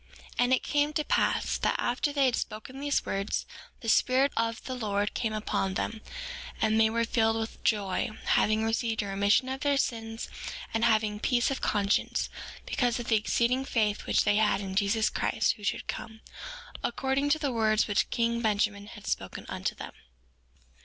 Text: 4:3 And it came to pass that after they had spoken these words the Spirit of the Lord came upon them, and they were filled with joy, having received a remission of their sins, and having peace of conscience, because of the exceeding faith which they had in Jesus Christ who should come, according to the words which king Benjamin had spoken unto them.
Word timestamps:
4:3 0.31 0.31
And 0.39 0.53
it 0.53 0.63
came 0.63 0.93
to 0.93 1.03
pass 1.03 1.59
that 1.59 1.75
after 1.77 2.11
they 2.11 2.25
had 2.25 2.35
spoken 2.35 2.79
these 2.79 3.05
words 3.05 3.45
the 3.81 3.87
Spirit 3.87 4.33
of 4.35 4.63
the 4.63 4.73
Lord 4.73 5.13
came 5.13 5.31
upon 5.31 5.75
them, 5.75 6.01
and 6.59 6.79
they 6.81 6.89
were 6.89 7.03
filled 7.03 7.37
with 7.37 7.63
joy, 7.63 8.09
having 8.25 8.65
received 8.65 9.03
a 9.03 9.05
remission 9.05 9.47
of 9.47 9.59
their 9.59 9.77
sins, 9.77 10.27
and 10.73 10.83
having 10.85 11.19
peace 11.19 11.51
of 11.51 11.61
conscience, 11.61 12.29
because 12.65 12.99
of 12.99 13.09
the 13.09 13.15
exceeding 13.15 13.63
faith 13.63 14.07
which 14.07 14.23
they 14.23 14.37
had 14.37 14.59
in 14.59 14.73
Jesus 14.73 15.07
Christ 15.07 15.51
who 15.53 15.63
should 15.63 15.85
come, 15.87 16.21
according 16.83 17.29
to 17.29 17.37
the 17.37 17.51
words 17.53 17.87
which 17.87 18.09
king 18.09 18.41
Benjamin 18.41 18.87
had 18.87 19.05
spoken 19.05 19.45
unto 19.49 19.75
them. 19.75 19.93